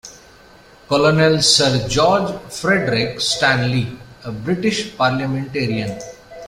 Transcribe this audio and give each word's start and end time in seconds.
Colonel 0.89 1.43
Sir 1.43 1.87
George 1.87 2.31
Fredrick 2.49 3.21
Stanley, 3.21 3.99
a 4.23 4.31
British 4.31 4.95
parliamentarian. 4.97 5.99